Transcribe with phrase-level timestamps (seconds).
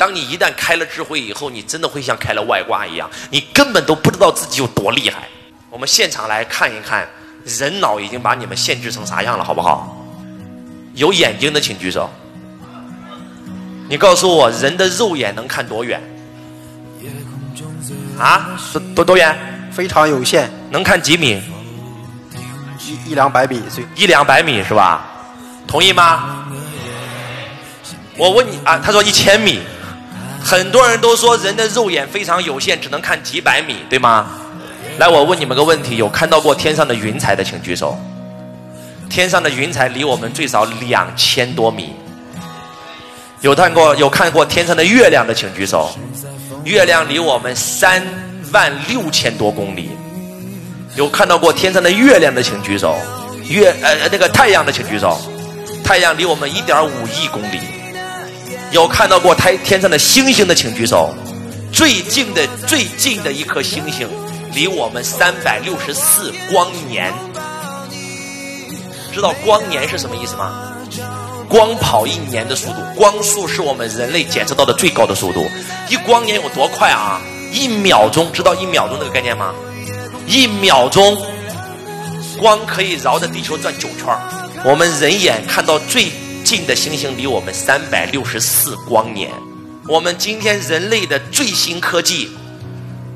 [0.00, 5.28] 当你一旦开了智慧以后，你真的会像开了外挂一样，你根本都不知道自己有多厉害。
[5.68, 7.06] 我们现场来看一看，
[7.44, 9.94] 人脑已经把你们限制成啥样了，好不好？
[10.94, 12.08] 有眼睛的请举手。
[13.90, 16.02] 你告诉我，人的肉眼能看多远？
[18.18, 19.38] 啊，多多多远？
[19.70, 21.42] 非常有限，能看几米？
[22.78, 25.04] 一一两百米，最一两百米是吧？
[25.66, 26.46] 同意吗？
[28.16, 29.60] 我问你啊，他说一千米。
[30.50, 34.26] 很多人都说人的肉眼非常有限，只能看几百米，对吗？
[34.98, 37.96] 来，我问你们个问题：有看到过天上的云彩的，请举手。
[39.08, 41.94] 天上的云彩离我们最少两千多米。
[43.42, 45.88] 有看过有看过天上的月亮的，请举手。
[46.64, 48.02] 月亮离我们三
[48.50, 49.90] 万六千多公里。
[50.96, 52.96] 有看到过天上的月亮的，请举手。
[53.48, 55.16] 月呃那个太阳的，请举手。
[55.84, 57.60] 太阳离我们一点五亿公里。
[58.70, 61.12] 有看到过太天上的星星的，请举手。
[61.72, 64.08] 最近的最近的一颗星星，
[64.54, 67.12] 离我们三百六十四光年。
[69.12, 70.72] 知道光年是什么意思吗？
[71.48, 75.44] 光跑一年的速度，光速是我们人类检测到的最高的速度。
[75.88, 77.20] 一光年有多快啊？
[77.52, 79.52] 一秒钟，知道一秒钟这个概念吗？
[80.28, 81.20] 一秒钟，
[82.38, 84.16] 光可以绕着地球转九圈
[84.64, 86.12] 我们人眼看到最
[86.50, 89.30] 近的星星离我们三百六十四光年。
[89.86, 92.28] 我们今天人类的最新科技，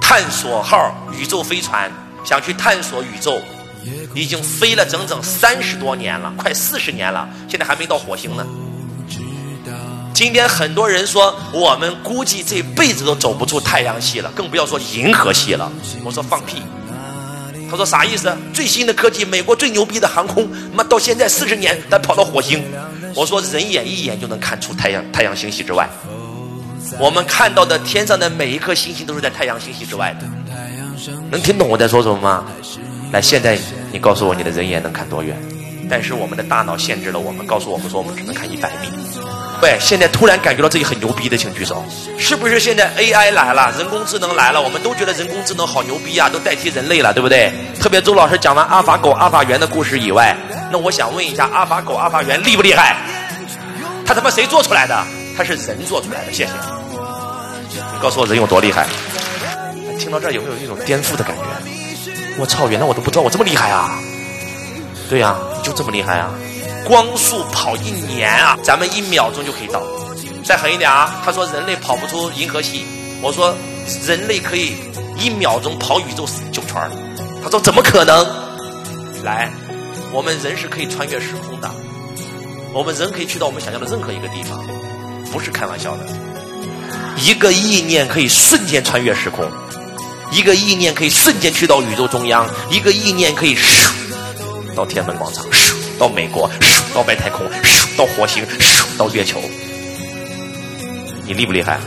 [0.00, 1.92] 探索号宇宙飞船
[2.24, 3.38] 想去探索宇宙。
[4.14, 8.46] 已经飞了整整三十多年了，快四十年了，现在还没到火星呢。
[10.14, 15.70] 今天很多人说，我们估计这辈子都走不出太阳系了，更不要说银河系了。
[16.02, 16.62] 我说放屁。
[17.70, 18.34] 他说啥意思？
[18.54, 22.64] 最新的科技，美国最牛逼的航空，妈到现在四十年才跑到火星。
[23.14, 25.88] 我说人眼一眼就能看出太阳太阳星系之外，
[26.98, 30.26] 我们看到的天上的每一颗星星都是在太阳星系之外的。
[31.30, 32.44] 能听懂我在说什么吗？
[33.12, 33.58] 来，现在
[33.92, 35.36] 你告诉我，你的人眼能看多远？
[35.90, 38.88] 但是我们的大脑限制了我们，告诉我们说我们只能看一百米。
[39.62, 41.82] 喂，现在突然感觉到自己很牛逼的，请举手。
[42.18, 47.50] 是不是现在 AI 来了，人工智能来了，我们都觉得人工智能好牛逼啊，都代替人类了，对不对？
[47.80, 50.36] 特别周老师讲完阿法狗、阿法猿的故事以外，
[50.70, 52.96] 那我想问一下，阿法狗、阿法猿厉不厉害？
[54.06, 55.04] 他他妈谁做出来的？
[55.36, 56.32] 他是人做出来的。
[56.32, 56.52] 谢谢。
[57.94, 58.86] 你告诉我人有多厉害？
[59.98, 61.42] 听到这儿有没有一种颠覆的感觉？
[62.38, 62.68] 我操！
[62.68, 63.98] 原来我都不知道我这么厉害啊！
[65.10, 66.30] 对呀，就这么厉害啊！
[66.84, 69.82] 光速跑一年啊，咱们一秒钟就可以到。
[70.44, 71.20] 再狠一点啊！
[71.24, 72.86] 他说人类跑不出银河系，
[73.20, 73.54] 我说
[74.06, 74.76] 人类可以
[75.18, 76.76] 一秒钟跑宇宙九圈
[77.42, 78.24] 他说怎么可能？
[79.24, 79.50] 来，
[80.12, 81.70] 我们人是可以穿越时空的，
[82.72, 84.58] 我们人可以去到我们想象的任何一个地方，
[85.30, 86.06] 不是开玩笑的。
[87.16, 89.44] 一个意念可以瞬间穿越时空。
[90.30, 93.88] 一个意念可以瞬间去到宇宙中央，一个意念可以咻
[94.74, 99.40] 到天安门广场，咻到美国，咻到外太空，咻到火星，咻到月球。
[101.24, 101.80] 你厉不厉害？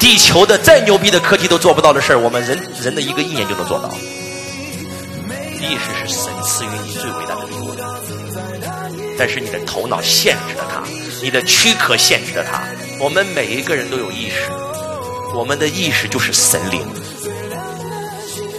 [0.00, 3.90] 地球的再牛逼的科技都做不到的事儿，我们人人的一个意念就能做到。
[5.56, 7.74] 意识是神赐予你最伟大的礼物，
[9.18, 10.82] 但是你的头脑限制了它，
[11.22, 12.62] 你的躯壳限制了它。
[12.98, 14.50] 我们每一个人都有意识。
[15.34, 16.80] 我们的意识就是神灵，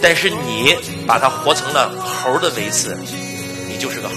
[0.00, 0.76] 但是你
[1.06, 2.96] 把它活成了猴的维次，
[3.68, 4.14] 你就是个猴；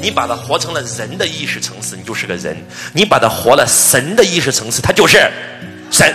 [0.00, 2.54] 你把它活成了人的意识层次，你就是个人；
[2.94, 5.30] 你把它活了神的意识层次，它就是
[5.90, 6.14] 神。